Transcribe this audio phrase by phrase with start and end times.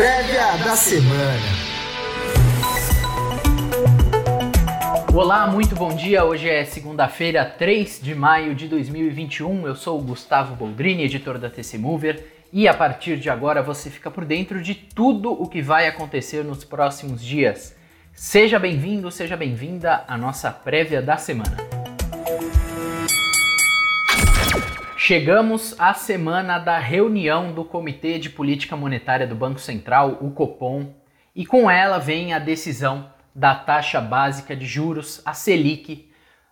[0.00, 1.46] Prévia da semana.
[5.12, 6.24] Olá, muito bom dia.
[6.24, 9.66] Hoje é segunda-feira, 3 de maio de 2021.
[9.66, 13.90] Eu sou o Gustavo Boldrini, editor da TC Mover, e a partir de agora você
[13.90, 17.76] fica por dentro de tudo o que vai acontecer nos próximos dias.
[18.14, 21.79] Seja bem-vindo, seja bem-vinda à nossa prévia da semana.
[25.10, 30.94] Chegamos à semana da reunião do Comitê de Política Monetária do Banco Central, o Copom,
[31.34, 36.08] e com ela vem a decisão da taxa básica de juros, a Selic,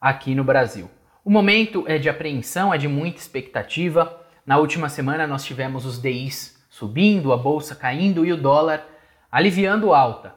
[0.00, 0.90] aqui no Brasil.
[1.24, 4.20] O momento é de apreensão, é de muita expectativa.
[4.44, 8.84] Na última semana nós tivemos os DIs subindo, a bolsa caindo e o dólar
[9.30, 10.34] aliviando alta.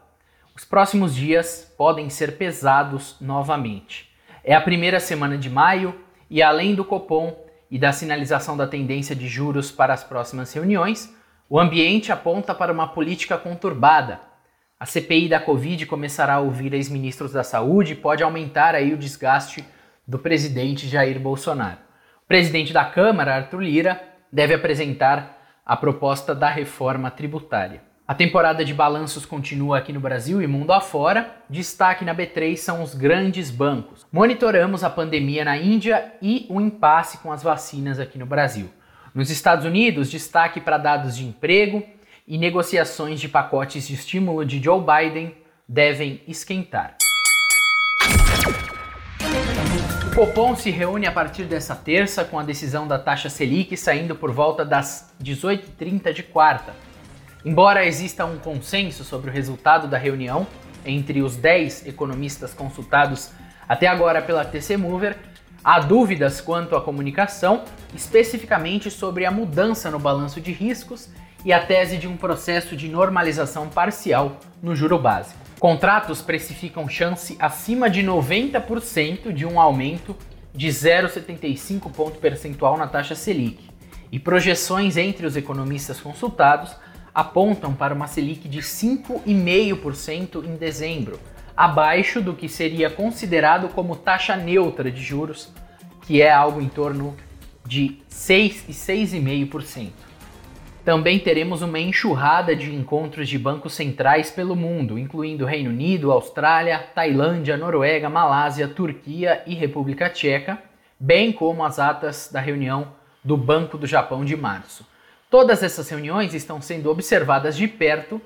[0.55, 4.07] Os próximos dias podem ser pesados novamente.
[4.43, 5.99] É a primeira semana de maio
[6.30, 7.42] e além do Copom
[7.73, 11.11] e da sinalização da tendência de juros para as próximas reuniões,
[11.49, 14.19] o ambiente aponta para uma política conturbada.
[14.80, 18.97] A CPI da Covid começará a ouvir ex-ministros da Saúde e pode aumentar aí o
[18.97, 19.65] desgaste
[20.07, 21.80] do presidente Jair Bolsonaro.
[22.23, 23.99] O presidente da Câmara, Arthur Lira,
[24.31, 27.81] deve apresentar a proposta da reforma tributária.
[28.05, 31.37] A temporada de balanços continua aqui no Brasil e mundo afora.
[31.49, 34.05] Destaque na B3 são os grandes bancos.
[34.11, 38.69] Monitoramos a pandemia na Índia e o impasse com as vacinas aqui no Brasil.
[39.15, 41.81] Nos Estados Unidos, destaque para dados de emprego
[42.27, 45.33] e negociações de pacotes de estímulo de Joe Biden
[45.65, 46.97] devem esquentar.
[50.11, 54.13] O Copom se reúne a partir dessa terça com a decisão da taxa Selic saindo
[54.13, 56.73] por volta das 18h30 de quarta.
[57.45, 60.47] Embora exista um consenso sobre o resultado da reunião
[60.86, 63.31] entre os 10 economistas consultados
[63.67, 65.17] até agora pela TC Mover,
[65.61, 71.09] há dúvidas quanto à comunicação, especificamente sobre a mudança no balanço de riscos
[71.44, 75.39] e a tese de um processo de normalização parcial no juro básico.
[75.59, 80.15] Contratos precificam chance acima de 90% de um aumento
[80.54, 83.70] de 0,75 ponto percentual na taxa Selic,
[84.11, 86.75] e projeções entre os economistas consultados
[87.13, 91.19] apontam para uma Selic de 5,5% em dezembro,
[91.55, 95.51] abaixo do que seria considerado como taxa neutra de juros,
[96.01, 97.15] que é algo em torno
[97.65, 99.91] de 6 e 6,5%.
[100.83, 106.77] Também teremos uma enxurrada de encontros de bancos centrais pelo mundo, incluindo Reino Unido, Austrália,
[106.93, 110.61] Tailândia, Noruega, Malásia, Turquia e República Tcheca,
[110.99, 112.89] bem como as atas da reunião
[113.23, 114.85] do Banco do Japão de março.
[115.33, 118.21] Todas essas reuniões estão sendo observadas de perto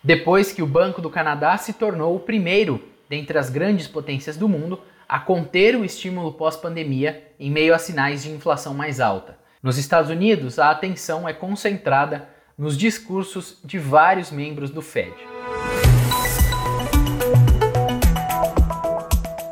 [0.00, 4.48] depois que o Banco do Canadá se tornou o primeiro dentre as grandes potências do
[4.48, 9.36] mundo a conter o estímulo pós-pandemia em meio a sinais de inflação mais alta.
[9.60, 15.16] Nos Estados Unidos, a atenção é concentrada nos discursos de vários membros do Fed.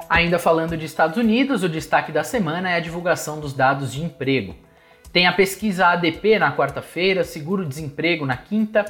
[0.08, 4.00] Ainda falando de Estados Unidos, o destaque da semana é a divulgação dos dados de
[4.00, 4.54] emprego.
[5.12, 8.84] Tem a pesquisa ADP na quarta-feira, seguro-desemprego na quinta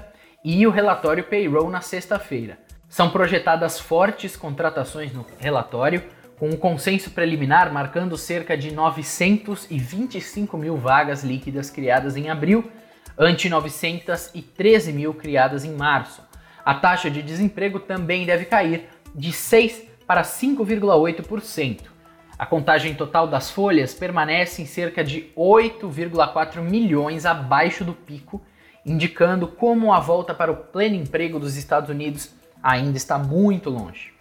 [0.45, 2.59] e o relatório payroll na sexta-feira.
[2.91, 6.03] São projetadas fortes contratações no relatório,
[6.39, 12.71] com um consenso preliminar marcando cerca de 925 mil vagas líquidas criadas em abril,
[13.19, 16.23] ante 913 mil criadas em março.
[16.63, 22.00] A taxa de desemprego também deve cair de 6 para 5,8%.
[22.41, 28.41] A contagem total das folhas permanece em cerca de 8,4 milhões abaixo do pico,
[28.83, 34.15] indicando como a volta para o pleno emprego dos Estados Unidos ainda está muito longe.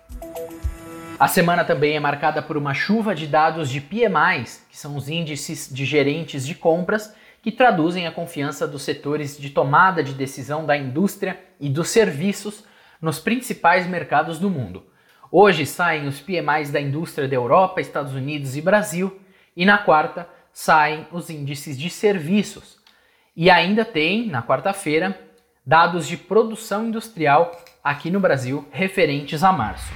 [1.18, 5.08] A semana também é marcada por uma chuva de dados de PMIs, que são os
[5.08, 10.66] índices de gerentes de compras, que traduzem a confiança dos setores de tomada de decisão
[10.66, 12.66] da indústria e dos serviços
[13.02, 14.89] nos principais mercados do mundo.
[15.32, 19.20] Hoje saem os PMIs da indústria da Europa, Estados Unidos e Brasil,
[19.56, 22.80] e na quarta saem os índices de serviços.
[23.36, 25.16] E ainda tem, na quarta-feira,
[25.64, 27.52] dados de produção industrial
[27.84, 29.94] aqui no Brasil referentes a março.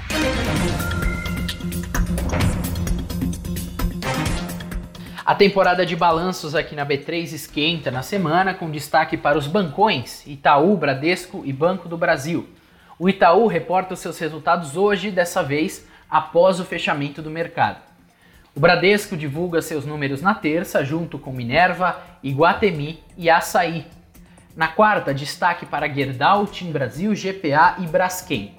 [5.25, 10.27] A temporada de balanços aqui na B3 esquenta na semana, com destaque para os bancões
[10.27, 12.47] Itaú, Bradesco e Banco do Brasil.
[13.03, 17.81] O Itaú reporta seus resultados hoje, dessa vez após o fechamento do mercado.
[18.55, 23.85] O Bradesco divulga seus números na terça, junto com Minerva, Iguatemi e Açaí.
[24.55, 28.53] Na quarta, destaque para Gerdau, Tim Brasil, GPA e Braskem.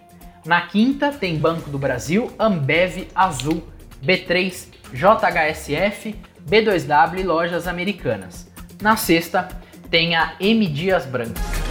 [0.45, 3.67] Na quinta, tem Banco do Brasil, Ambev, Azul,
[4.05, 6.15] B3, JHSF,
[6.47, 8.47] B2W e Lojas Americanas.
[8.83, 9.49] Na sexta,
[9.91, 11.64] tem a M Dias Branco.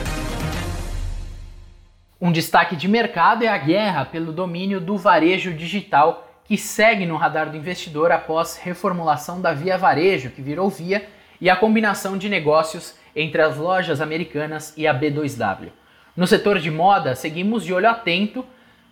[2.24, 7.18] Um destaque de mercado é a guerra pelo domínio do varejo digital, que segue no
[7.18, 11.06] radar do investidor após reformulação da Via Varejo, que virou Via,
[11.42, 15.68] e a combinação de negócios entre as lojas americanas e a B2W.
[16.16, 18.46] No setor de moda, seguimos de olho atento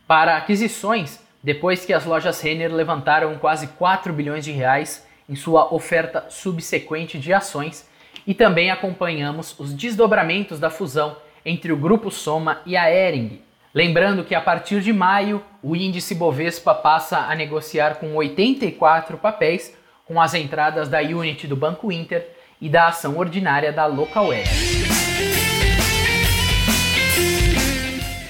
[0.05, 5.73] para aquisições depois que as lojas Renner levantaram quase 4 bilhões de reais em sua
[5.73, 7.89] oferta subsequente de ações
[8.27, 11.15] e também acompanhamos os desdobramentos da fusão
[11.45, 13.41] entre o Grupo Soma e a Ering.
[13.73, 19.73] Lembrando que a partir de maio, o índice Bovespa passa a negociar com 84 papéis,
[20.05, 22.27] com as entradas da Unity do Banco Inter
[22.59, 24.85] e da ação ordinária da Local Edge.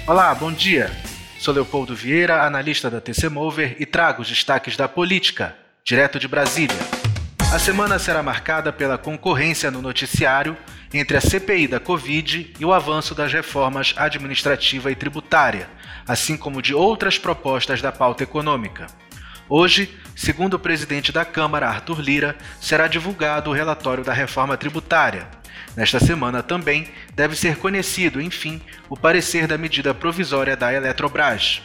[0.07, 0.91] Olá, bom dia.
[1.39, 6.27] Sou Leopoldo Vieira, analista da TC Mover e trago os destaques da política, direto de
[6.27, 6.77] Brasília.
[7.51, 10.55] A semana será marcada pela concorrência no noticiário
[10.93, 15.69] entre a CPI da Covid e o avanço das reformas administrativa e tributária,
[16.07, 18.87] assim como de outras propostas da pauta econômica.
[19.47, 25.27] Hoje, segundo o presidente da Câmara, Arthur Lira, será divulgado o relatório da reforma tributária.
[25.75, 31.61] Nesta semana também deve ser conhecido, enfim, o parecer da medida provisória da Eletrobras.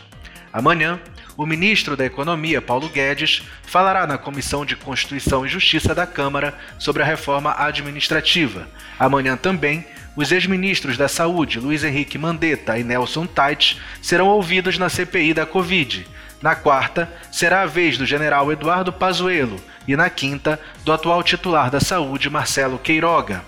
[0.52, 1.00] Amanhã,
[1.36, 6.54] o ministro da Economia, Paulo Guedes, falará na Comissão de Constituição e Justiça da Câmara
[6.78, 8.68] sobre a reforma administrativa.
[8.98, 9.86] Amanhã também,
[10.16, 15.44] os ex-ministros da Saúde, Luiz Henrique Mandetta e Nelson Tait, serão ouvidos na CPI da
[15.44, 16.06] Covid.
[16.40, 21.70] Na quarta, será a vez do general Eduardo Pazuello e na quinta, do atual titular
[21.70, 23.42] da Saúde, Marcelo Queiroga.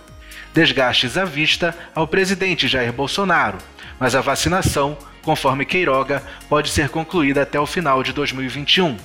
[0.53, 3.59] Desgastes à vista ao presidente Jair Bolsonaro,
[3.99, 4.97] mas a vacinação,
[5.29, 8.97] conforme Queiroga, pode ser concluída até o final de 2021.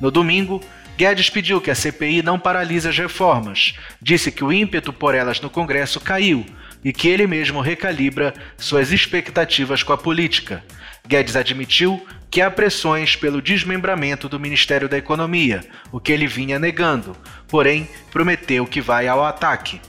[0.00, 0.62] No domingo,
[0.96, 5.40] Guedes pediu que a CPI não paralise as reformas, disse que o ímpeto por elas
[5.40, 6.46] no Congresso caiu
[6.84, 10.62] e que ele mesmo recalibra suas expectativas com a política.
[11.08, 12.00] Guedes admitiu
[12.30, 15.60] que há pressões pelo desmembramento do Ministério da Economia,
[15.90, 17.16] o que ele vinha negando,
[17.48, 19.80] porém prometeu que vai ao ataque.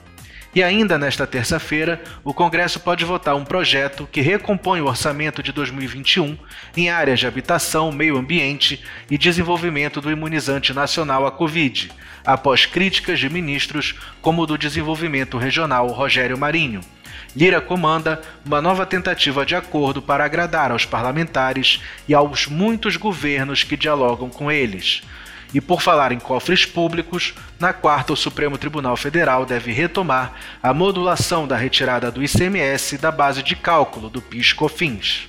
[0.55, 5.51] E ainda nesta terça-feira, o Congresso pode votar um projeto que recompõe o orçamento de
[5.51, 6.37] 2021
[6.77, 8.81] em áreas de habitação, meio ambiente
[9.11, 11.91] e desenvolvimento do imunizante nacional à Covid,
[12.25, 16.79] após críticas de ministros como o do Desenvolvimento Regional Rogério Marinho.
[17.35, 23.65] Lira comanda uma nova tentativa de acordo para agradar aos parlamentares e aos muitos governos
[23.65, 25.03] que dialogam com eles.
[25.53, 30.73] E por falar em cofres públicos, na quarta, o Supremo Tribunal Federal deve retomar a
[30.73, 35.27] modulação da retirada do ICMS da base de cálculo do PIS/COFINS.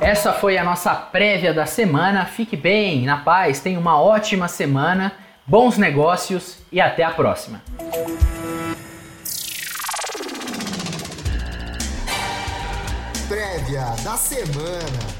[0.00, 2.24] Essa foi a nossa prévia da semana.
[2.24, 5.12] Fique bem, na paz, tenha uma ótima semana,
[5.46, 7.62] bons negócios e até a próxima.
[13.50, 15.19] Prévia da semana.